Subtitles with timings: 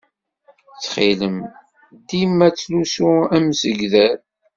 [0.73, 1.37] Ttxil-m,
[2.07, 4.19] dima ttlusu amsegdal.